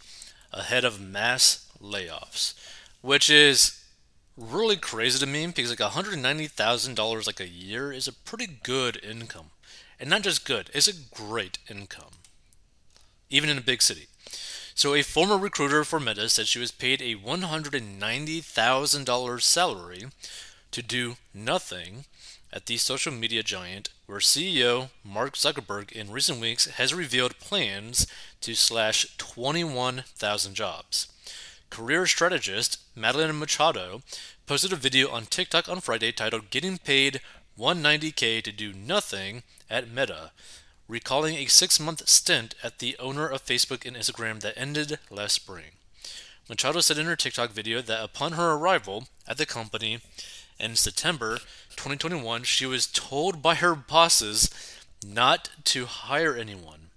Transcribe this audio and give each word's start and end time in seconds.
ahead 0.53 0.85
of 0.85 1.01
mass 1.01 1.67
layoffs, 1.83 2.55
which 3.01 3.29
is 3.29 3.83
really 4.37 4.77
crazy 4.77 5.19
to 5.19 5.27
me 5.27 5.45
because 5.49 5.71
like 5.71 5.81
$190,000 5.81 7.27
like 7.27 7.41
a 7.41 7.49
year 7.49 7.93
is 7.93 8.07
a 8.07 8.13
pretty 8.13 8.47
good 8.63 9.03
income. 9.03 9.51
And 9.99 10.09
not 10.09 10.23
just 10.23 10.45
good, 10.45 10.71
it's 10.73 10.87
a 10.87 10.93
great 10.93 11.59
income. 11.69 12.13
Even 13.29 13.51
in 13.51 13.59
a 13.59 13.63
big 13.63 13.83
city. 13.83 14.07
So 14.77 14.95
a 14.95 15.03
former 15.03 15.37
recruiter 15.37 15.83
for 15.83 15.99
Meta 15.99 16.29
said 16.29 16.47
she 16.47 16.61
was 16.61 16.71
paid 16.71 17.03
a 17.03 17.17
$190,000 17.17 19.43
salary 19.43 20.05
to 20.75 20.83
do 20.83 21.15
nothing 21.33 22.05
at 22.53 22.67
the 22.67 22.77
social 22.77 23.13
media 23.13 23.45
giant, 23.45 23.91
where 24.07 24.19
CEO 24.19 24.91
Mark 25.05 25.35
Zuckerberg 25.35 25.93
in 25.93 26.11
recent 26.11 26.41
weeks 26.41 26.67
has 26.67 26.93
revealed 26.93 27.39
plans 27.39 28.09
to 28.41 28.57
slash 28.57 29.17
21,000 29.17 30.55
jobs. 30.55 31.07
Career 31.71 32.07
strategist 32.07 32.81
Madeline 32.97 33.39
Machado 33.39 34.03
posted 34.47 34.73
a 34.73 34.77
video 34.77 35.11
on 35.11 35.27
TikTok 35.27 35.69
on 35.69 35.81
Friday 35.81 36.11
titled 36.11 36.51
Getting 36.51 36.79
Paid 36.79 37.21
190k 37.57 38.43
to 38.43 38.51
Do 38.51 38.73
Nothing 38.73 39.45
at 39.71 39.89
Meta, 39.89 40.33
recalling 40.89 41.37
a 41.37 41.47
six 41.47 41.79
month 41.79 42.09
stint 42.09 42.57
at 42.65 42.81
the 42.81 42.97
owner 42.99 43.29
of 43.29 43.47
Facebook 43.47 43.87
and 43.87 43.97
Instagram 43.97 44.41
that 44.41 44.59
ended 44.59 44.99
last 45.09 45.35
spring. 45.35 45.79
Machado 46.49 46.81
said 46.81 46.99
in 46.99 47.07
her 47.07 47.17
TikTok 47.17 47.51
video 47.51 47.81
that 47.81 48.03
upon 48.03 48.33
her 48.33 48.55
arrival 48.55 49.07
at 49.27 49.39
the 49.39 49.47
company 49.47 50.01
in 50.59 50.77
September 50.77 51.39
2021, 51.71 52.45
she 52.45 52.67
was 52.67 52.87
told 52.87 53.43
by 53.43 53.57
her 53.57 53.75
bosses 53.75 54.51
not 55.07 55.51
to 55.65 55.87
hire 55.87 56.35
anyone. 56.35 56.91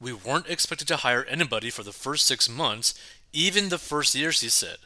We 0.00 0.12
weren't 0.12 0.48
expected 0.48 0.88
to 0.88 0.96
hire 0.96 1.24
anybody 1.24 1.70
for 1.70 1.82
the 1.82 1.92
first 1.92 2.26
six 2.26 2.48
months, 2.48 2.94
even 3.32 3.68
the 3.68 3.78
first 3.78 4.14
year, 4.14 4.32
she 4.32 4.48
said. 4.48 4.78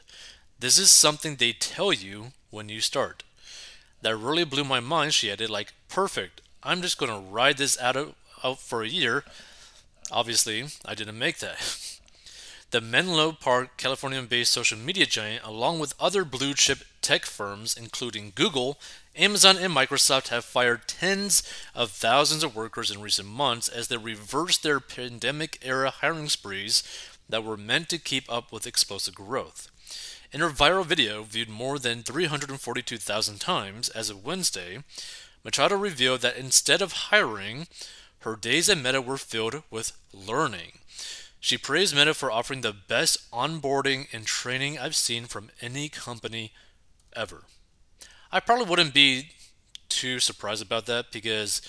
This 0.59 0.79
is 0.79 0.91
something 0.91 1.37
they 1.37 1.53
tell 1.53 1.93
you 1.93 2.33
when 2.51 2.69
you 2.69 2.81
start. 2.81 3.25
That 4.03 4.17
really 4.17 4.45
blew 4.45 4.65
my 4.65 4.81
mind, 4.81 5.15
she 5.15 5.31
added, 5.31 5.51
like, 5.51 5.73
perfect. 5.89 6.41
I'm 6.63 6.83
just 6.83 6.99
going 6.99 7.11
to 7.11 7.31
ride 7.31 7.57
this 7.59 7.81
out, 7.81 7.97
of, 7.97 8.15
out 8.45 8.61
for 8.61 8.83
a 8.83 8.89
year. 8.89 9.25
Obviously, 10.11 10.67
I 10.85 10.95
didn't 10.95 11.19
make 11.19 11.39
that. 11.39 11.59
The 12.71 12.83
Menlo 12.83 13.33
Park, 13.33 13.79
California 13.79 14.21
based 14.21 14.53
social 14.53 14.77
media 14.77 15.07
giant, 15.07 15.43
along 15.43 15.79
with 15.79 15.95
other 15.99 16.23
blue 16.23 16.53
chip 16.53 16.81
tech 17.03 17.25
firms, 17.25 17.77
including 17.77 18.33
Google, 18.35 18.79
Amazon, 19.17 19.57
and 19.57 19.75
Microsoft, 19.75 20.29
have 20.29 20.45
fired 20.45 20.87
tens 20.87 21.43
of 21.75 21.91
thousands 21.91 22.45
of 22.45 22.55
workers 22.55 22.91
in 22.91 23.01
recent 23.01 23.29
months 23.29 23.69
as 23.69 23.89
they 23.89 23.97
reverse 23.97 24.57
their 24.57 24.81
pandemic 24.81 25.59
era 25.63 25.91
hiring 25.91 26.29
sprees 26.29 26.83
that 27.29 27.45
were 27.45 27.57
meant 27.57 27.89
to 27.89 27.99
keep 27.99 28.31
up 28.33 28.53
with 28.53 28.67
explosive 28.67 29.15
growth. 29.15 29.71
In 30.33 30.41
her 30.41 30.51
viral 30.51 30.85
video, 30.85 31.23
viewed 31.23 31.49
more 31.49 31.79
than 31.79 32.03
342,000 32.03 33.39
times 33.39 33.89
as 33.89 34.11
of 34.11 34.25
Wednesday, 34.25 34.85
Machado 35.45 35.77
revealed 35.77 36.21
that 36.21 36.37
instead 36.37 36.83
of 36.83 36.93
hiring, 36.93 37.67
her 38.21 38.37
days 38.37 38.69
at 38.69 38.79
Meta 38.79 39.01
were 39.01 39.17
filled 39.17 39.63
with 39.71 39.93
learning. 40.13 40.81
She 41.41 41.57
praised 41.57 41.95
Meta 41.95 42.15
for 42.15 42.31
offering 42.31 42.63
the 42.63 42.75
best 42.75 43.31
onboarding 43.31 44.09
and 44.13 44.27
training 44.27 44.79
I've 44.79 44.97
seen 44.97 45.27
from 45.27 45.51
any 45.63 45.89
company 45.89 46.53
ever. 47.19 47.43
I 48.31 48.41
probably 48.41 48.67
wouldn't 48.67 48.95
be 48.95 49.31
too 49.89 50.21
surprised 50.21 50.63
about 50.63 50.87
that 50.87 51.11
because 51.11 51.61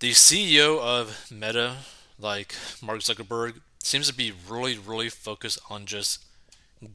the 0.00 0.10
CEO 0.10 0.80
of 0.80 1.30
Meta, 1.30 1.76
like 2.18 2.54
Mark 2.82 3.00
Zuckerberg, 3.00 3.60
seems 3.82 4.08
to 4.08 4.14
be 4.14 4.32
really, 4.48 4.76
really 4.76 5.08
focused 5.08 5.60
on 5.70 5.86
just 5.86 6.24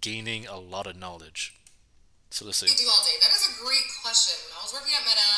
gaining 0.02 0.46
a 0.46 0.60
lot 0.60 0.86
of 0.86 1.00
knowledge. 1.00 1.56
So 2.30 2.46
let's 2.46 2.60
see. 2.60 2.68
do 2.68 2.88
all 2.92 3.04
day? 3.04 3.16
That 3.24 3.32
is 3.32 3.48
a 3.48 3.56
great 3.64 3.88
question. 4.04 4.36
When 4.48 4.60
I 4.60 4.62
was 4.64 4.74
working 4.76 4.94
at 4.96 5.04
Meta 5.08 5.32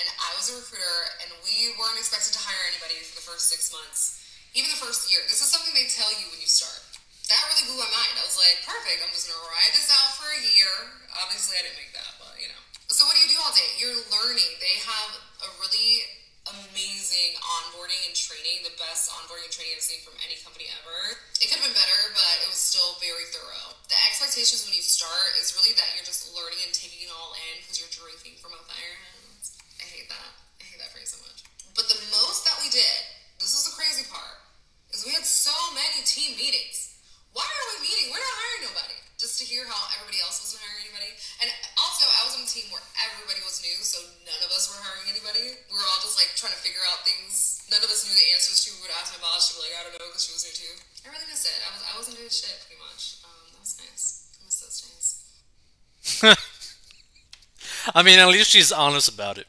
and 0.00 0.08
I 0.08 0.32
was 0.36 0.52
a 0.52 0.56
recruiter 0.56 0.96
and 1.20 1.32
we 1.44 1.76
weren't 1.76 2.00
expected 2.00 2.32
to 2.36 2.40
hire 2.40 2.60
anybody 2.72 3.00
for 3.04 3.16
the 3.20 3.24
first 3.24 3.52
six 3.52 3.72
months, 3.72 4.24
even 4.56 4.72
the 4.72 4.80
first 4.80 5.12
year. 5.12 5.20
This 5.28 5.40
is 5.44 5.48
something 5.52 5.72
they 5.76 5.88
tell 5.88 6.08
you 6.16 6.28
when 6.32 6.40
you 6.40 6.48
start. 6.48 6.95
That 7.26 7.42
really 7.50 7.66
blew 7.66 7.82
my 7.82 7.90
mind. 7.90 8.14
I 8.18 8.24
was 8.24 8.38
like, 8.38 8.62
perfect. 8.62 9.02
I'm 9.02 9.10
just 9.10 9.26
gonna 9.26 9.42
ride 9.50 9.74
this 9.74 9.90
out 9.90 10.14
for 10.14 10.30
a 10.30 10.42
year. 10.54 10.74
Obviously, 11.26 11.58
I 11.58 11.66
didn't 11.66 11.78
make 11.80 11.90
that, 11.90 12.14
but 12.22 12.38
you 12.38 12.46
know. 12.46 12.62
So 12.86 13.02
what 13.02 13.18
do 13.18 13.20
you 13.26 13.30
do 13.34 13.38
all 13.42 13.50
day? 13.50 13.66
You're 13.82 13.98
learning. 14.14 14.52
They 14.62 14.78
have 14.86 15.10
a 15.42 15.48
really 15.58 16.06
amazing 16.46 17.34
onboarding 17.42 17.98
and 18.06 18.14
training, 18.14 18.62
the 18.62 18.70
best 18.78 19.10
onboarding 19.10 19.50
and 19.50 19.54
training 19.54 19.74
I've 19.74 19.82
seen 19.82 19.98
from 20.06 20.14
any 20.22 20.38
company 20.38 20.70
ever. 20.70 21.18
It 21.42 21.50
could 21.50 21.58
have 21.58 21.66
been 21.66 21.74
better, 21.74 22.00
but 22.14 22.34
it 22.46 22.48
was 22.50 22.62
still 22.62 22.94
very 23.02 23.26
thorough. 23.34 23.74
The 23.90 23.98
expectations 24.06 24.62
when 24.62 24.78
you 24.78 24.84
start 24.86 25.34
is 25.42 25.58
really 25.58 25.74
that 25.74 25.98
you're 25.98 26.06
just 26.06 26.30
learning 26.30 26.62
and 26.62 26.70
taking 26.70 27.02
it 27.02 27.10
all 27.10 27.34
in 27.50 27.66
because 27.66 27.82
you're 27.82 27.90
drinking 27.90 28.38
from 28.38 28.54
a 28.54 28.62
fire 28.70 28.96
hose. 29.10 29.58
I 29.82 29.84
hate 29.90 30.06
that. 30.06 30.30
I 30.62 30.64
hate 30.70 30.78
that 30.78 30.94
phrase 30.94 31.10
so 31.10 31.18
much. 31.26 31.42
But 31.74 31.90
the 31.90 31.98
most 32.14 32.46
that 32.46 32.54
we 32.62 32.70
did, 32.70 32.98
this 33.42 33.50
is 33.50 33.66
the 33.66 33.74
crazy 33.74 34.06
part 34.06 34.38
is 34.94 35.02
we 35.02 35.10
had 35.10 35.26
so 35.26 35.54
many 35.74 36.06
team 36.06 36.38
meetings. 36.38 36.85
Why 37.36 37.44
are 37.44 37.68
we 37.76 37.84
meeting? 37.84 38.08
We're 38.08 38.24
not 38.24 38.36
hiring 38.40 38.64
nobody. 38.72 38.96
Just 39.20 39.36
to 39.40 39.44
hear 39.44 39.68
how 39.68 39.76
everybody 39.92 40.24
else 40.24 40.40
wasn't 40.40 40.64
hiring 40.64 40.88
anybody. 40.88 41.12
And 41.44 41.52
also, 41.76 42.08
I 42.08 42.24
was 42.24 42.32
on 42.40 42.48
a 42.48 42.48
team 42.48 42.72
where 42.72 42.80
everybody 42.96 43.44
was 43.44 43.60
new, 43.60 43.76
so 43.84 44.00
none 44.24 44.40
of 44.40 44.48
us 44.56 44.72
were 44.72 44.80
hiring 44.80 45.12
anybody. 45.12 45.52
We 45.68 45.76
were 45.76 45.84
all 45.84 46.00
just 46.00 46.16
like 46.16 46.32
trying 46.32 46.56
to 46.56 46.62
figure 46.64 46.80
out 46.88 47.04
things. 47.04 47.60
None 47.68 47.84
of 47.84 47.92
us 47.92 48.08
knew 48.08 48.16
the 48.16 48.24
answers 48.32 48.64
to. 48.64 48.72
We 48.80 48.88
would 48.88 48.96
ask 48.96 49.12
my 49.12 49.20
boss. 49.20 49.52
She'd 49.52 49.60
be 49.60 49.68
like, 49.68 49.76
I 49.76 49.84
don't 49.84 50.00
know, 50.00 50.08
because 50.08 50.24
she 50.24 50.32
was 50.32 50.48
new 50.48 50.56
too. 50.56 50.74
I 51.04 51.12
really 51.12 51.28
miss 51.28 51.44
it. 51.44 51.56
I 51.60 51.68
was 51.76 51.82
I 51.84 51.92
wasn't 51.92 52.16
doing 52.16 52.32
shit 52.32 52.56
pretty 52.64 52.80
much. 52.80 53.20
Um, 53.20 53.44
that 53.52 53.60
was 53.60 53.76
nice. 53.84 54.32
I 54.32 54.40
miss 54.48 54.56
those 54.64 54.80
days. 54.80 55.08
I 57.92 58.00
mean, 58.00 58.16
at 58.16 58.32
least 58.32 58.48
she's 58.48 58.72
honest 58.72 59.12
about 59.12 59.36
it. 59.36 59.46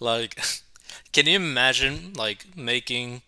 Like, 0.00 0.40
can 1.12 1.28
you 1.28 1.36
imagine 1.36 2.16
like 2.16 2.56
making 2.56 3.20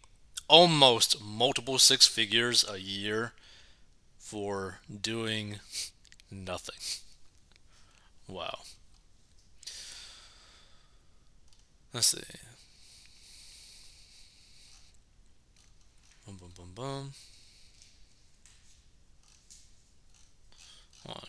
almost 0.48 1.20
multiple 1.20 1.76
six 1.76 2.08
figures 2.08 2.64
a 2.64 2.80
year 2.80 3.36
for 4.30 4.78
doing 5.02 5.58
nothing. 6.30 6.76
Wow. 8.28 8.60
Let's 11.92 12.06
see. 12.06 12.22
Boom, 16.24 16.36
boom, 16.36 16.52
boom, 16.56 16.72
boom. 16.76 17.12
on. 21.06 21.26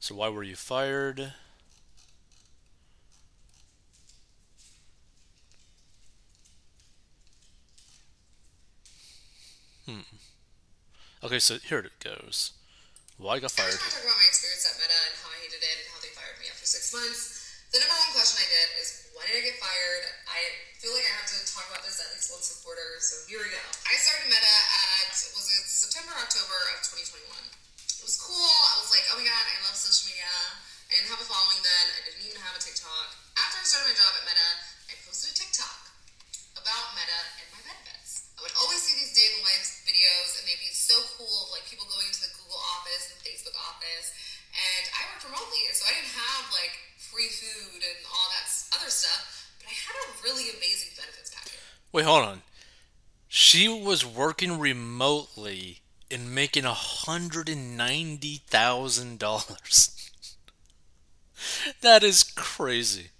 So 0.00 0.16
why 0.16 0.28
were 0.28 0.42
you 0.42 0.56
fired? 0.56 1.32
Okay, 11.30 11.38
so 11.38 11.62
here 11.62 11.78
it 11.78 11.94
goes. 12.02 12.58
Why 13.14 13.38
got 13.38 13.54
fired? 13.54 13.70
I 13.70 13.78
talk 13.78 14.02
about 14.02 14.18
my 14.18 14.26
experience 14.26 14.66
at 14.66 14.74
Meta 14.82 14.98
and 14.98 15.14
how 15.22 15.30
I 15.30 15.38
hated 15.38 15.62
it 15.62 15.76
and 15.78 15.86
how 15.94 16.02
they 16.02 16.10
fired 16.10 16.34
me 16.42 16.50
after 16.50 16.66
six 16.66 16.90
months. 16.90 17.54
The 17.70 17.78
number 17.78 17.94
one 17.94 18.18
question 18.18 18.42
I 18.42 18.50
get 18.50 18.74
is, 18.82 19.14
why 19.14 19.30
did 19.30 19.38
I 19.38 19.46
get 19.46 19.54
fired? 19.62 20.10
I 20.26 20.74
feel 20.82 20.90
like 20.90 21.06
I 21.06 21.14
have 21.22 21.30
to 21.30 21.38
talk 21.46 21.70
about 21.70 21.86
this 21.86 22.02
at 22.02 22.10
least 22.18 22.34
once 22.34 22.50
a 22.50 22.58
quarter, 22.66 22.98
so 22.98 23.30
here 23.30 23.38
we 23.38 23.46
go. 23.46 23.62
I 23.62 23.94
started 24.02 24.26
Meta 24.26 24.42
at, 24.42 25.14
was 25.38 25.46
it 25.54 25.70
September, 25.70 26.18
October 26.18 26.58
of 26.74 26.82
2021. 26.98 27.22
It 27.22 28.02
was 28.02 28.18
cool. 28.18 28.50
I 28.66 28.82
was 28.82 28.90
like, 28.90 29.06
oh 29.14 29.22
my 29.22 29.22
god, 29.22 29.44
I 29.46 29.54
love 29.70 29.78
social 29.78 30.10
media. 30.10 30.26
I 30.90 30.98
didn't 30.98 31.14
have 31.14 31.22
a 31.22 31.28
following 31.30 31.62
then. 31.62 31.86
I 31.94 32.10
didn't 32.10 32.26
even 32.26 32.42
have 32.42 32.58
a 32.58 32.62
TikTok. 32.66 33.06
After 33.38 33.62
I 33.62 33.64
started 33.70 33.86
my 33.86 33.94
job 33.94 34.18
at 34.18 34.26
Meta, 34.26 34.50
I 34.90 34.98
posted 35.06 35.30
a 35.30 35.36
TikTok 35.38 35.94
about 36.58 36.98
Meta 36.98 37.20
and 37.38 37.46
my 37.54 37.62
benefits. 37.62 38.34
I 38.40 38.48
would 38.48 38.56
always 38.56 38.80
see 38.80 38.96
these 38.96 39.12
day 39.12 39.28
in 39.28 39.44
the 39.44 39.52
life 39.52 39.84
videos, 39.84 40.40
and 40.40 40.48
they'd 40.48 40.64
be 40.64 40.72
so 40.72 40.96
cool 41.20 41.28
of 41.44 41.52
like 41.52 41.68
people 41.68 41.84
going 41.92 42.08
into 42.08 42.24
the 42.24 42.32
Google 42.40 42.56
office 42.56 43.12
and 43.12 43.20
Facebook 43.20 43.52
office. 43.80 44.12
And 44.52 44.84
I 44.92 45.00
worked 45.08 45.24
remotely, 45.24 45.64
so 45.72 45.86
I 45.88 45.96
didn't 45.96 46.12
have 46.12 46.52
like 46.52 46.76
free 46.98 47.28
food 47.28 47.80
and 47.80 47.98
all 48.12 48.28
that 48.36 48.46
other 48.76 48.90
stuff, 48.90 49.52
but 49.58 49.68
I 49.68 49.74
had 49.74 49.96
a 49.96 50.22
really 50.24 50.50
amazing 50.50 50.92
benefits 50.96 51.32
package. 51.34 51.58
Wait, 51.92 52.04
hold 52.04 52.24
on. 52.24 52.42
She 53.28 53.68
was 53.68 54.04
working 54.04 54.58
remotely 54.58 55.80
and 56.10 56.34
making 56.34 56.64
a 56.64 56.74
hundred 56.74 57.48
and 57.48 57.76
ninety 57.76 58.42
thousand 58.46 59.18
dollars. 59.18 60.10
that 61.80 62.02
is 62.02 62.24
crazy. 62.24 63.10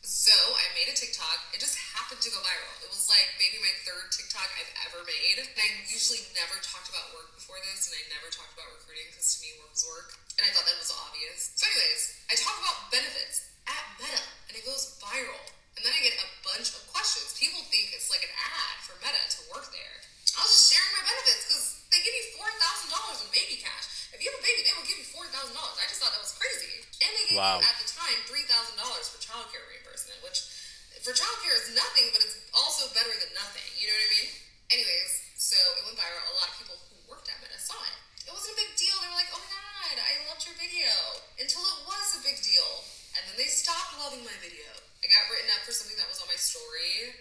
So 0.00 0.32
I 0.32 0.70
made 0.74 0.92
a 0.92 0.96
TikTok 0.96 1.49
it 1.60 1.68
just 1.68 1.76
happened 1.92 2.24
to 2.24 2.32
go 2.32 2.40
viral. 2.40 2.72
It 2.80 2.88
was 2.88 3.04
like 3.12 3.36
maybe 3.36 3.60
my 3.60 3.68
third 3.84 4.08
TikTok 4.08 4.48
I've 4.56 4.72
ever 4.88 5.04
made. 5.04 5.44
And 5.44 5.44
I 5.60 5.68
usually 5.92 6.24
never 6.32 6.56
talked 6.64 6.88
about 6.88 7.12
work 7.12 7.36
before 7.36 7.60
this, 7.68 7.84
and 7.84 8.00
I 8.00 8.16
never 8.16 8.32
talked 8.32 8.56
about 8.56 8.64
recruiting 8.80 9.12
because 9.12 9.36
to 9.36 9.44
me, 9.44 9.60
work 9.60 9.68
was 9.68 9.84
work. 9.84 10.16
And 10.40 10.48
I 10.48 10.56
thought 10.56 10.64
that 10.64 10.80
was 10.80 10.88
obvious. 10.88 11.52
So, 11.60 11.68
anyways, 11.68 12.16
I 12.32 12.40
talk 12.40 12.56
about 12.64 12.88
benefits 12.88 13.52
at 13.68 13.84
Meta, 14.00 14.24
and 14.48 14.56
it 14.56 14.64
goes 14.64 14.96
viral. 15.04 15.44
And 15.76 15.84
then 15.84 15.92
I 15.92 16.00
get 16.00 16.16
a 16.16 16.28
bunch 16.40 16.72
of 16.72 16.80
questions. 16.88 17.36
People 17.36 17.60
think 17.68 17.92
it's 17.92 18.08
like 18.08 18.24
an 18.24 18.32
ad 18.32 18.76
for 18.88 18.96
Meta 19.04 19.20
to 19.20 19.40
work 19.52 19.68
there. 19.68 20.00
I 20.32 20.40
was 20.40 20.56
just 20.56 20.72
sharing 20.72 20.92
my 20.96 21.04
benefits 21.04 21.44
because 21.44 21.76
they 21.92 22.00
give 22.00 22.16
you 22.16 22.40
$4,000 22.40 23.20
in 23.20 23.28
baby 23.36 23.60
cash. 23.60 24.08
If 24.16 24.24
you 24.24 24.32
have 24.32 24.40
a 24.40 24.44
baby, 24.48 24.64
they 24.64 24.72
will 24.80 24.88
give 24.88 24.96
you 24.96 25.08
$4,000. 25.12 25.28
I 25.28 25.84
just 25.92 26.00
thought 26.00 26.16
that 26.16 26.24
was 26.24 26.32
crazy. 26.40 26.88
And 27.04 27.12
they 27.12 27.36
gave 27.36 27.36
wow. 27.36 27.60
at 27.60 27.76
the 27.76 27.84
time, 27.84 28.16
$3,000 28.24 28.48
for 29.12 29.20
childcare 29.20 29.68
reimbursement, 29.68 30.24
which 30.24 30.48
for 31.00 31.16
childcare 31.16 31.56
is 31.56 31.72
nothing, 31.72 32.12
but 32.12 32.20
it's 32.20 32.36
also 32.52 32.92
better 32.92 33.12
than 33.16 33.32
nothing. 33.32 33.64
You 33.80 33.88
know 33.88 33.96
what 33.96 34.04
I 34.04 34.12
mean? 34.20 34.30
Anyways, 34.68 35.12
so 35.40 35.56
it 35.80 35.82
went 35.88 35.96
viral. 35.96 36.20
A 36.28 36.36
lot 36.36 36.52
of 36.52 36.56
people 36.60 36.76
who 36.76 36.96
worked 37.08 37.26
at 37.32 37.40
Meta 37.40 37.56
saw 37.56 37.80
it. 37.80 37.96
It 38.28 38.32
wasn't 38.36 38.54
a 38.54 38.60
big 38.60 38.76
deal. 38.76 38.94
They 39.00 39.08
were 39.08 39.16
like, 39.16 39.32
"Oh 39.32 39.40
my 39.40 39.48
god, 39.48 39.96
I 39.96 40.12
loved 40.28 40.44
your 40.44 40.54
video," 40.60 40.92
until 41.40 41.64
it 41.64 41.78
was 41.88 42.20
a 42.20 42.22
big 42.22 42.38
deal, 42.44 42.84
and 43.16 43.24
then 43.26 43.36
they 43.40 43.48
stopped 43.48 43.96
loving 43.96 44.22
my 44.22 44.36
video. 44.44 44.68
I 45.00 45.08
got 45.08 45.26
written 45.32 45.48
up 45.56 45.64
for 45.64 45.72
something 45.72 45.96
that 45.96 46.06
was 46.06 46.20
on 46.20 46.28
my 46.28 46.36
story. 46.36 47.16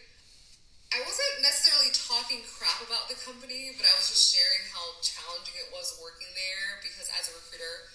I 0.91 0.99
wasn't 1.05 1.45
necessarily 1.45 1.95
talking 1.95 2.43
crap 2.45 2.83
about 2.83 3.07
the 3.07 3.15
company, 3.15 3.71
but 3.79 3.87
I 3.87 3.93
was 3.95 4.11
just 4.11 4.35
sharing 4.35 4.67
how 4.75 4.99
challenging 4.99 5.55
it 5.55 5.71
was 5.71 5.95
working 6.03 6.27
there 6.35 6.83
because 6.83 7.07
as 7.15 7.31
a 7.31 7.37
recruiter, 7.37 7.93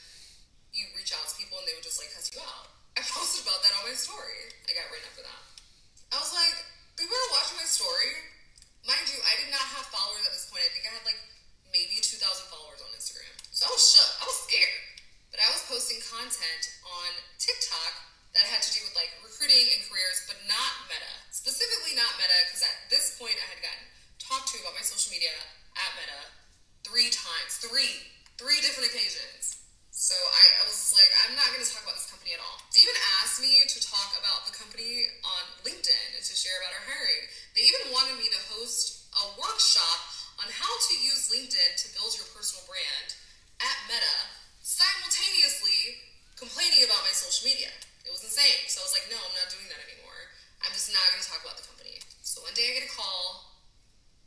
you 0.72 0.88
reach 0.96 1.12
out 1.12 1.28
to 1.28 1.34
people 1.36 1.58
and 1.60 1.66
they 1.69 1.75
would 1.76 1.84
just 1.84 2.00
like 2.00 2.14
cuss 2.14 2.32
you 2.32 2.40
out. 2.40 2.72
I 2.96 3.02
posted 3.10 3.44
about 3.44 3.60
that 3.66 3.76
on 3.76 3.84
my 3.84 3.98
story. 3.98 4.48
I 4.64 4.72
got 4.72 4.88
written 4.88 5.10
up 5.10 5.14
for 5.19 5.26
that. 5.26 5.54
I 6.14 6.22
was 6.22 6.31
like, 6.31 6.55
people 6.94 7.11
are 7.11 7.32
watching 7.34 7.58
my 7.58 7.66
story. 7.66 8.14
Mind 8.87 9.02
you, 9.11 9.19
I 9.19 9.34
did 9.43 9.50
not 9.50 9.66
have 9.75 9.90
followers 9.90 10.22
at 10.22 10.31
this 10.31 10.46
point. 10.46 10.62
I 10.62 10.70
think 10.70 10.87
I 10.87 10.94
had 10.94 11.02
like 11.02 11.19
maybe 11.75 11.99
2,000 11.99 12.22
followers 12.55 12.78
on 12.87 12.94
Instagram. 12.94 13.34
So 13.50 13.66
I 13.66 13.75
was 13.75 13.82
shook. 13.82 14.11
I 14.22 14.25
was 14.31 14.38
scared. 14.46 14.78
But 15.34 15.43
I 15.43 15.50
was 15.50 15.66
posting 15.66 15.99
content 16.06 16.62
on 16.87 17.11
TikTok 17.43 18.14
that 18.38 18.46
had 18.46 18.62
to 18.62 18.70
do 18.70 18.87
with 18.87 18.94
like 18.94 19.11
recruiting 19.26 19.66
and 19.75 19.82
careers, 19.90 20.22
but 20.31 20.38
not 20.46 20.87
Meta. 20.87 21.14
Specifically, 21.34 21.99
not 21.99 22.14
Meta, 22.14 22.38
because 22.46 22.62
at 22.62 22.87
this 22.87 23.19
point 23.19 23.34
I 23.34 23.46
had 23.50 23.58
gotten 23.58 23.82
talked 24.22 24.55
to 24.55 24.62
about 24.62 24.78
my 24.78 24.87
social 24.87 25.10
media 25.10 25.34
at 25.75 25.90
Meta 25.99 26.20
three 26.87 27.10
times, 27.10 27.58
three, 27.58 28.06
three 28.38 28.62
different 28.62 28.94
occasions. 28.94 29.64
So 29.94 30.14
I, 30.19 30.44
I 30.58 30.62
was 30.67 30.75
just 30.75 30.94
like, 30.99 31.10
I'm 31.25 31.38
not 31.38 31.49
going 31.55 31.62
to 31.62 31.70
talk 31.70 31.87
about 31.87 31.94
this 31.94 32.10
company 32.10 32.34
at 32.34 32.43
all. 32.43 32.58
They 32.75 32.82
even 32.82 32.99
asked 33.22 33.38
me 33.38 33.62
to 33.62 33.78
talk 33.78 34.10
about 34.19 34.43
the 34.43 34.52
company 34.52 35.06
on 35.22 35.43
About 36.44 36.76
our 36.76 36.85
hiring. 36.93 37.25
They 37.56 37.64
even 37.64 37.88
wanted 37.88 38.20
me 38.20 38.29
to 38.29 38.37
host 38.52 39.08
a 39.17 39.32
workshop 39.41 40.00
on 40.37 40.52
how 40.52 40.69
to 40.69 40.93
use 41.00 41.32
LinkedIn 41.32 41.73
to 41.81 41.87
build 41.96 42.12
your 42.20 42.29
personal 42.37 42.61
brand 42.69 43.17
at 43.64 43.76
Meta, 43.88 44.17
simultaneously 44.61 46.05
complaining 46.37 46.85
about 46.85 47.00
my 47.00 47.17
social 47.17 47.49
media. 47.49 47.73
It 48.05 48.12
was 48.12 48.20
insane. 48.20 48.69
So 48.69 48.85
I 48.85 48.85
was 48.85 48.93
like, 48.93 49.08
no, 49.08 49.17
I'm 49.17 49.32
not 49.41 49.49
doing 49.49 49.64
that 49.73 49.81
anymore. 49.88 50.20
I'm 50.61 50.76
just 50.76 50.93
not 50.93 51.00
going 51.17 51.25
to 51.25 51.29
talk 51.32 51.41
about 51.41 51.56
the 51.56 51.64
company. 51.64 51.96
So 52.20 52.44
one 52.44 52.52
day 52.52 52.76
I 52.76 52.85
get 52.85 52.93
a 52.93 52.93
call 52.93 53.56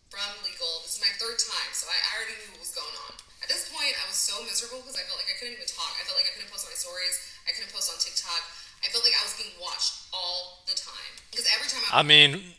from 0.09 0.41
legal. 0.41 0.81
This 0.81 0.97
is 0.97 1.01
my 1.05 1.13
third 1.21 1.37
time, 1.37 1.69
so 1.69 1.85
I 1.85 1.97
already 2.17 2.33
knew 2.41 2.49
what 2.57 2.65
was 2.65 2.73
going 2.73 2.97
on. 3.05 3.13
At 3.45 3.53
this 3.53 3.69
point, 3.69 3.93
I 3.93 4.09
was 4.09 4.17
so 4.17 4.41
miserable 4.41 4.81
because 4.81 4.97
I 4.97 5.05
felt 5.05 5.21
like 5.21 5.29
I 5.29 5.37
couldn't 5.37 5.53
even 5.53 5.69
talk. 5.69 5.93
I 5.93 6.03
felt 6.09 6.17
like 6.17 6.25
I 6.25 6.33
couldn't 6.33 6.49
post 6.49 6.65
my 6.65 6.73
stories. 6.73 7.21
I 7.45 7.53
couldn't 7.53 7.69
post 7.69 7.93
on 7.93 8.01
TikTok. 8.01 8.41
I 8.87 8.89
felt 8.89 9.03
like 9.03 9.19
I 9.19 9.23
was 9.27 9.35
being 9.35 9.51
watched 9.59 10.07
all 10.15 10.63
the 10.63 10.71
time 10.71 11.11
because 11.27 11.43
every 11.51 11.67
time 11.67 11.83
I, 11.91 11.99
I 11.99 12.03
mean, 12.07 12.55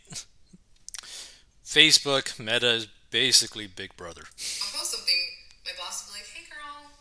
Facebook, 1.64 2.36
Meta 2.36 2.84
is 2.84 2.88
basically 3.08 3.64
Big 3.64 3.96
Brother. 3.96 4.28
I 4.28 4.68
post 4.76 4.92
something, 4.92 5.22
my 5.64 5.72
boss 5.80 6.04
would 6.04 6.12
be 6.12 6.20
like, 6.20 6.28
"Hey, 6.28 6.44
girl, 6.52 6.92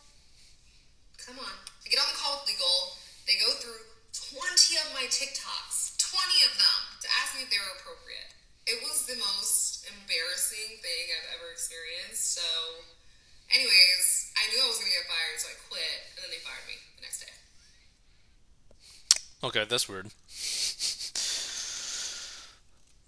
come 1.20 1.36
on." 1.44 1.52
I 1.60 1.92
get 1.92 2.00
on 2.00 2.08
the 2.08 2.16
call 2.16 2.40
with 2.40 2.56
legal. 2.56 2.96
They 3.28 3.36
go 3.36 3.52
through 3.60 3.84
twenty 4.16 4.80
of 4.80 4.96
my 4.96 5.04
TikToks, 5.12 6.00
twenty 6.00 6.40
of 6.48 6.56
them, 6.56 6.80
to 7.04 7.08
ask 7.20 7.36
me 7.36 7.44
if 7.44 7.52
they 7.52 7.60
were 7.60 7.76
appropriate. 7.76 8.32
It 8.64 8.80
was 8.80 9.04
the 9.04 9.20
most 9.20 9.84
embarrassing 9.84 10.80
thing 10.80 11.04
I've 11.12 11.36
ever 11.36 11.52
experienced. 11.52 12.32
So, 12.32 12.48
anyways, 13.52 14.32
I 14.40 14.48
knew 14.48 14.64
I 14.64 14.68
was 14.72 14.80
gonna 14.80 14.88
get 14.88 15.04
fired, 15.04 15.36
so 15.36 15.52
I 15.52 15.56
quit, 15.68 16.16
and 16.16 16.24
then 16.24 16.32
they 16.32 16.40
fired 16.40 16.64
me 16.64 16.80
the 16.96 17.04
next 17.04 17.20
day. 17.20 17.32
Okay, 19.42 19.64
that's 19.68 19.88
weird. 19.88 20.10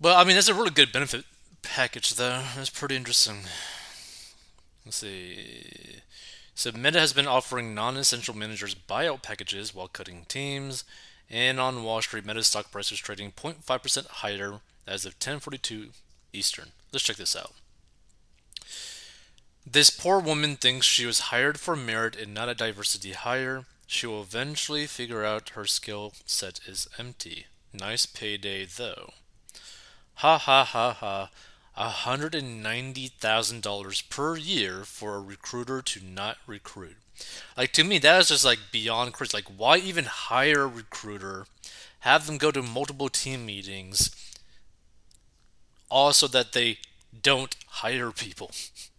But 0.00 0.16
I 0.16 0.24
mean, 0.24 0.36
that's 0.36 0.48
a 0.48 0.54
really 0.54 0.70
good 0.70 0.92
benefit 0.92 1.24
package, 1.62 2.14
though. 2.14 2.42
That's 2.56 2.70
pretty 2.70 2.96
interesting. 2.96 3.40
Let's 4.84 4.98
see. 4.98 6.00
So 6.54 6.72
Meta 6.72 7.00
has 7.00 7.12
been 7.12 7.26
offering 7.26 7.74
non-essential 7.74 8.36
managers 8.36 8.74
buyout 8.74 9.22
packages 9.22 9.74
while 9.74 9.88
cutting 9.88 10.24
teams, 10.28 10.84
and 11.28 11.58
on 11.58 11.84
Wall 11.84 12.02
Street, 12.02 12.24
Meta's 12.24 12.46
stock 12.46 12.70
price 12.70 12.92
is 12.92 12.98
trading 12.98 13.32
0.5% 13.32 14.06
higher 14.06 14.60
as 14.86 15.04
of 15.04 15.18
10:42 15.18 15.90
Eastern. 16.32 16.72
Let's 16.92 17.04
check 17.04 17.16
this 17.16 17.36
out. 17.36 17.54
This 19.66 19.90
poor 19.90 20.18
woman 20.18 20.56
thinks 20.56 20.86
she 20.86 21.06
was 21.06 21.20
hired 21.30 21.60
for 21.60 21.76
merit 21.76 22.16
and 22.16 22.32
not 22.34 22.48
a 22.48 22.54
diversity 22.54 23.12
hire. 23.12 23.66
She 23.92 24.06
will 24.06 24.22
eventually 24.22 24.86
figure 24.86 25.24
out 25.24 25.48
her 25.50 25.66
skill 25.66 26.12
set 26.24 26.60
is 26.64 26.86
empty. 26.96 27.46
Nice 27.72 28.06
payday 28.06 28.64
though. 28.64 29.14
Ha 30.14 30.38
ha 30.38 30.62
ha 30.62 30.92
ha. 30.92 31.30
$190,000 31.76 34.08
per 34.08 34.36
year 34.36 34.84
for 34.84 35.16
a 35.16 35.20
recruiter 35.20 35.82
to 35.82 36.04
not 36.04 36.38
recruit. 36.46 36.98
Like 37.56 37.72
to 37.72 37.82
me, 37.82 37.98
that 37.98 38.20
is 38.20 38.28
just 38.28 38.44
like 38.44 38.60
beyond 38.70 39.12
crazy. 39.12 39.36
Like, 39.36 39.48
why 39.56 39.78
even 39.78 40.04
hire 40.04 40.62
a 40.62 40.68
recruiter, 40.68 41.46
have 42.00 42.26
them 42.26 42.36
go 42.38 42.52
to 42.52 42.62
multiple 42.62 43.08
team 43.08 43.44
meetings, 43.44 44.14
also 45.90 46.28
that 46.28 46.52
they 46.52 46.78
don't 47.22 47.56
hire 47.66 48.12
people? 48.12 48.52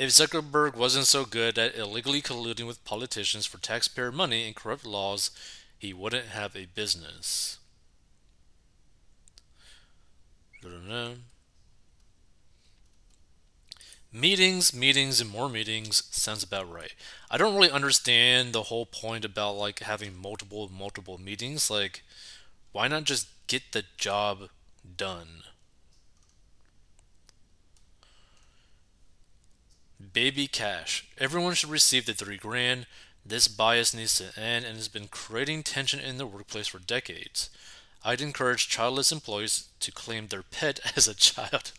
If 0.00 0.08
Zuckerberg 0.08 0.76
wasn't 0.76 1.08
so 1.08 1.26
good 1.26 1.58
at 1.58 1.76
illegally 1.76 2.22
colluding 2.22 2.66
with 2.66 2.82
politicians 2.86 3.44
for 3.44 3.58
taxpayer 3.58 4.10
money 4.10 4.46
and 4.46 4.56
corrupt 4.56 4.86
laws, 4.86 5.30
he 5.78 5.92
wouldn't 5.92 6.28
have 6.28 6.56
a 6.56 6.64
business. 6.64 7.58
Meetings, 14.10 14.72
meetings, 14.72 15.20
and 15.20 15.28
more 15.28 15.50
meetings 15.50 16.04
sounds 16.10 16.42
about 16.42 16.72
right. 16.72 16.94
I 17.30 17.36
don't 17.36 17.54
really 17.54 17.70
understand 17.70 18.54
the 18.54 18.64
whole 18.64 18.86
point 18.86 19.26
about 19.26 19.58
like 19.58 19.80
having 19.80 20.16
multiple, 20.16 20.70
multiple 20.72 21.18
meetings. 21.18 21.68
Like, 21.68 22.02
why 22.72 22.88
not 22.88 23.04
just 23.04 23.28
get 23.48 23.72
the 23.72 23.84
job 23.98 24.48
done? 24.96 25.42
Baby 30.00 30.46
cash. 30.46 31.06
Everyone 31.18 31.54
should 31.54 31.70
receive 31.70 32.06
the 32.06 32.14
three 32.14 32.38
grand. 32.38 32.86
This 33.24 33.48
bias 33.48 33.92
needs 33.92 34.16
to 34.16 34.40
end 34.40 34.64
and 34.64 34.76
has 34.76 34.88
been 34.88 35.08
creating 35.08 35.62
tension 35.62 36.00
in 36.00 36.16
the 36.16 36.26
workplace 36.26 36.68
for 36.68 36.78
decades. 36.78 37.50
I'd 38.02 38.22
encourage 38.22 38.68
childless 38.68 39.12
employees 39.12 39.68
to 39.80 39.92
claim 39.92 40.28
their 40.28 40.42
pet 40.42 40.80
as 40.96 41.06
a 41.06 41.14
child. 41.14 41.72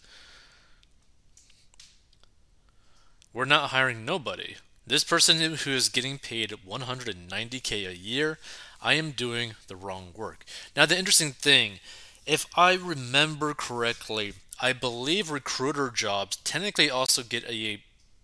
We're 3.33 3.45
not 3.45 3.71
hiring 3.71 4.05
nobody. 4.05 4.55
This 4.85 5.03
person 5.03 5.39
who 5.39 5.71
is 5.71 5.89
getting 5.89 6.19
paid 6.19 6.51
190k 6.67 7.87
a 7.87 7.95
year, 7.95 8.37
I 8.81 8.93
am 8.93 9.11
doing 9.11 9.55
the 9.67 9.75
wrong 9.75 10.09
work. 10.15 10.43
Now, 10.75 10.85
the 10.85 10.97
interesting 10.97 11.31
thing, 11.31 11.79
if 12.25 12.45
I 12.55 12.73
remember 12.73 13.53
correctly, 13.53 14.33
I 14.59 14.73
believe 14.73 15.31
recruiter 15.31 15.89
jobs 15.89 16.37
technically 16.37 16.89
also 16.89 17.23
get 17.23 17.49
a 17.49 17.81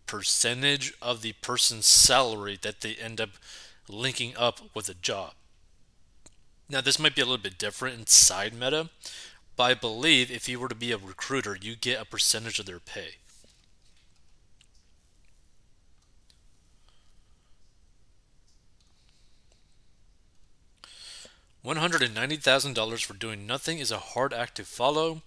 percentage 0.07 0.93
of 1.01 1.21
the 1.21 1.33
person's 1.33 1.85
salary 1.85 2.57
that 2.61 2.81
they 2.81 2.95
end 2.95 3.21
up 3.21 3.31
linking 3.87 4.35
up 4.35 4.61
with 4.73 4.89
a 4.89 4.93
job. 4.93 5.33
Now, 6.69 6.81
this 6.81 6.99
might 6.99 7.15
be 7.15 7.21
a 7.21 7.25
little 7.25 7.37
bit 7.37 7.57
different 7.57 7.99
inside 7.99 8.53
Meta, 8.53 8.89
but 9.55 9.63
I 9.63 9.73
believe 9.73 10.31
if 10.31 10.49
you 10.49 10.59
were 10.59 10.69
to 10.69 10.75
be 10.75 10.91
a 10.91 10.97
recruiter, 10.97 11.57
you 11.59 11.75
get 11.75 12.01
a 12.01 12.05
percentage 12.05 12.59
of 12.59 12.65
their 12.65 12.79
pay. 12.79 13.15
$190,000 21.65 23.05
for 23.05 23.13
doing 23.13 23.45
nothing 23.45 23.79
is 23.79 23.91
a 23.91 23.97
hard 23.97 24.33
act 24.33 24.55
to 24.55 24.63
follow. 24.63 25.21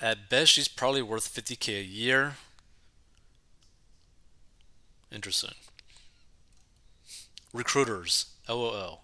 At 0.00 0.30
best, 0.30 0.52
she's 0.52 0.68
probably 0.68 1.02
worth 1.02 1.34
50k 1.34 1.80
a 1.80 1.84
year. 1.84 2.36
Interesting. 5.12 5.54
Recruiters, 7.52 8.26
LOL. 8.48 9.02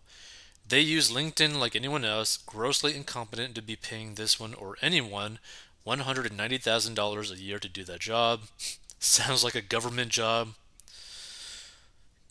They 0.68 0.80
use 0.80 1.10
LinkedIn 1.10 1.58
like 1.58 1.76
anyone 1.76 2.04
else, 2.04 2.36
grossly 2.36 2.94
incompetent 2.94 3.54
to 3.54 3.62
be 3.62 3.76
paying 3.76 4.14
this 4.14 4.38
one 4.40 4.54
or 4.54 4.76
anyone 4.82 5.38
$190,000 5.86 7.32
a 7.32 7.40
year 7.40 7.58
to 7.58 7.68
do 7.68 7.84
that 7.84 8.00
job. 8.00 8.40
Sounds 8.98 9.44
like 9.44 9.54
a 9.54 9.62
government 9.62 10.10
job. 10.10 10.54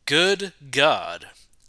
Good 0.06 0.54
God. 0.72 1.28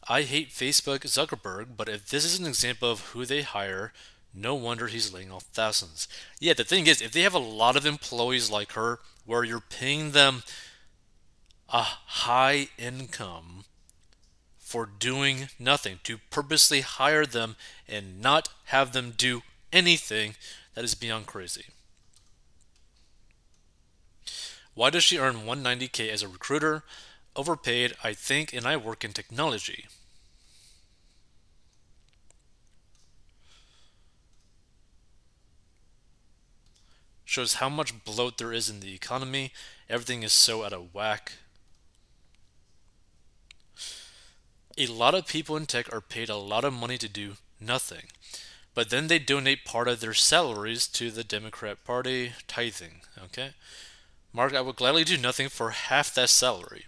I 0.09 0.23
hate 0.23 0.51
Facebook 0.51 1.01
Zuckerberg, 1.01 1.77
but 1.77 1.89
if 1.89 2.09
this 2.09 2.25
is 2.25 2.39
an 2.39 2.47
example 2.47 2.91
of 2.91 3.01
who 3.01 3.25
they 3.25 3.43
hire, 3.43 3.93
no 4.35 4.55
wonder 4.55 4.87
he's 4.87 5.13
laying 5.13 5.33
off 5.33 5.45
thousands. 5.45 6.07
Yeah, 6.39 6.53
the 6.55 6.65
thing 6.65 6.87
is, 6.87 7.01
if 7.01 7.13
they 7.13 7.23
have 7.23 7.35
a 7.35 7.39
lot 7.39 7.77
of 7.77 7.87
employees 7.87 8.51
like 8.51 8.73
her, 8.73 9.01
where 9.25 9.45
you're 9.45 9.61
paying 9.61 10.13
them 10.13 10.43
a 11.69 11.83
high 11.83 12.69
income 12.79 13.65
for 14.59 14.85
doing 14.87 15.49
nothing, 15.59 16.01
to 16.03 16.19
purposely 16.31 16.81
hire 16.81 17.25
them 17.25 17.55
and 17.89 18.21
not 18.21 18.49
have 18.65 18.93
them 18.93 19.13
do 19.17 19.43
anything 19.73 20.35
that 20.75 20.85
is 20.85 20.95
beyond 20.97 21.27
crazy. 21.27 21.67
Why 24.75 24.91
does 24.91 25.05
she 25.05 25.19
earn 25.19 25.47
190k 25.47 26.11
as 26.11 26.23
a 26.23 26.29
recruiter? 26.29 26.83
Overpaid, 27.35 27.95
I 28.03 28.13
think, 28.13 28.53
and 28.53 28.67
I 28.67 28.77
work 28.77 29.05
in 29.05 29.13
technology. 29.13 29.87
Shows 37.25 37.55
how 37.55 37.69
much 37.69 38.05
bloat 38.05 38.39
there 38.39 38.53
is 38.53 38.69
in 38.69 38.81
the 38.81 38.95
economy. 38.95 39.53
Everything 39.89 40.23
is 40.23 40.33
so 40.33 40.65
out 40.65 40.73
of 40.73 40.95
whack. 40.95 41.33
A 44.79 44.87
lot 44.87 45.15
of 45.15 45.27
people 45.27 45.57
in 45.57 45.65
tech 45.65 45.91
are 45.93 46.03
paid 46.03 46.29
a 46.29 46.37
lot 46.37 46.65
of 46.65 46.73
money 46.73 46.99
to 46.99 47.09
do 47.09 47.37
nothing, 47.59 48.05
but 48.75 48.91
then 48.91 49.07
they 49.07 49.19
donate 49.19 49.65
part 49.65 49.89
of 49.89 50.01
their 50.01 50.13
salaries 50.13 50.87
to 50.89 51.11
the 51.11 51.25
Democrat 51.25 51.83
Party, 51.85 52.33
tithing. 52.47 53.01
Okay? 53.25 53.53
Mark, 54.35 54.55
I 54.55 54.61
would 54.61 54.77
gladly 54.77 55.05
do 55.05 55.17
nothing 55.17 55.49
for 55.49 55.71
half 55.71 56.13
that 56.15 56.29
salary. 56.29 56.85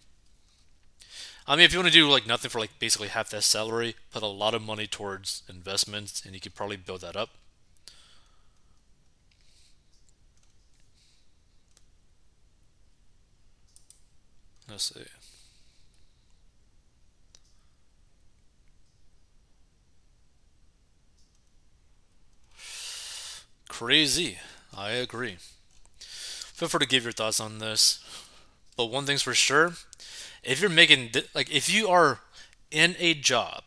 I 1.46 1.56
mean, 1.56 1.64
if 1.64 1.72
you 1.72 1.78
want 1.78 1.86
to 1.86 1.92
do 1.92 2.10
like 2.10 2.26
nothing 2.26 2.50
for 2.50 2.58
like 2.60 2.78
basically 2.78 3.08
half 3.08 3.30
that 3.30 3.42
salary, 3.42 3.96
put 4.12 4.22
a 4.22 4.26
lot 4.26 4.52
of 4.52 4.60
money 4.60 4.86
towards 4.86 5.42
investments, 5.48 6.22
and 6.26 6.34
you 6.34 6.40
could 6.40 6.54
probably 6.54 6.76
build 6.76 7.00
that 7.00 7.16
up. 7.16 7.30
Let's 14.68 14.92
see. 14.94 15.06
Crazy. 23.78 24.38
I 24.76 24.90
agree. 24.90 25.36
Feel 26.00 26.66
free 26.66 26.80
to 26.80 26.86
give 26.88 27.04
your 27.04 27.12
thoughts 27.12 27.38
on 27.38 27.60
this. 27.60 28.00
But 28.76 28.86
one 28.86 29.06
thing's 29.06 29.22
for 29.22 29.34
sure, 29.34 29.74
if 30.42 30.60
you're 30.60 30.68
making 30.68 31.10
like 31.32 31.48
if 31.54 31.72
you 31.72 31.86
are 31.86 32.18
in 32.72 32.96
a 32.98 33.14
job 33.14 33.62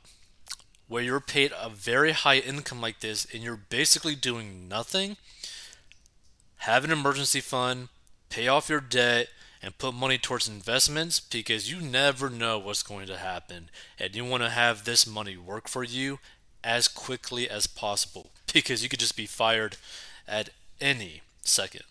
where 0.89 1.01
you're 1.01 1.22
paid 1.22 1.53
a 1.58 1.70
very 1.70 2.12
high 2.12 2.39
income 2.39 2.82
like 2.82 3.00
this 3.00 3.25
and 3.34 3.41
you're 3.41 3.56
basically 3.56 4.15
doing 4.15 4.68
nothing, 4.68 5.15
have 6.58 6.84
an 6.84 6.91
emergency 6.91 7.39
fund, 7.39 7.88
pay 8.30 8.50
off 8.50 8.68
your 8.68 8.82
debt, 8.82 9.30
and 9.63 9.77
put 9.77 9.94
money 9.94 10.18
towards 10.18 10.50
investments 10.50 11.22
because 11.22 11.72
you 11.72 11.80
never 11.80 12.30
know 12.30 12.60
what's 12.60 12.84
going 12.84 13.08
to 13.08 13.18
happen. 13.18 13.70
And 13.98 14.13
you 14.13 14.25
want 14.25 14.44
to 14.44 14.50
have 14.50 14.84
this 14.84 15.08
money 15.08 15.38
work 15.38 15.70
for 15.70 15.86
you 15.86 16.20
as 16.65 16.89
quickly 16.89 17.50
as 17.50 17.65
possible 17.65 18.32
because 18.53 18.84
you 18.84 18.89
could 18.89 19.00
just 19.00 19.15
be 19.17 19.25
fired 19.25 19.77
at 20.27 20.50
any 20.79 21.22
second. 21.41 21.84